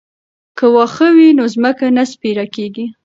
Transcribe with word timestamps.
که 0.57 0.65
واښه 0.73 1.07
وي 1.15 1.29
نو 1.37 1.45
ځمکه 1.55 1.85
نه 1.97 2.03
سپیره 2.11 2.45
کیږي. 2.55 2.85